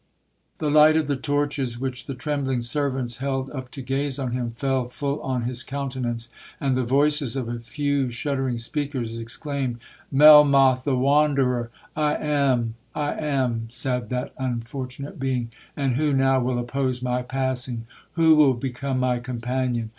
'The 0.57 0.71
light 0.71 0.95
of 0.97 1.05
the 1.05 1.15
torches, 1.15 1.77
which 1.79 2.07
the 2.07 2.15
trembling 2.15 2.59
servants 2.59 3.17
held 3.17 3.51
up 3.51 3.69
to 3.69 3.83
gaze 3.83 4.17
on 4.17 4.31
him, 4.31 4.49
fell 4.49 4.89
full 4.89 5.21
on 5.21 5.43
his 5.43 5.61
countenance, 5.61 6.29
and 6.59 6.75
the 6.75 6.81
voices 6.83 7.35
of 7.35 7.47
a 7.47 7.59
few 7.59 8.09
shuddering 8.09 8.57
speakers 8.57 9.19
exclaimed, 9.19 9.77
'MELMOTH 10.11 10.85
THE 10.85 10.95
WANDERER!'—'I 10.97 12.15
am—I 12.15 13.13
am!' 13.13 13.65
said 13.69 14.09
that 14.09 14.33
unfortunate 14.39 15.19
being—'and 15.19 15.97
who 15.97 16.13
now 16.15 16.39
will 16.39 16.57
oppose 16.57 17.03
my 17.03 17.21
passing—who 17.21 18.35
will 18.35 18.55
become 18.55 18.97
my 18.99 19.19
companion? 19.19 19.89